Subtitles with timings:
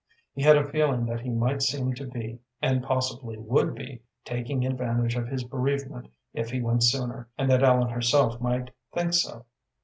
[0.33, 4.65] He had a feeling that he might seem to be, and possibly would be, taking
[4.65, 9.45] advantage of his bereavement if he went sooner, and that Ellen herself might think so.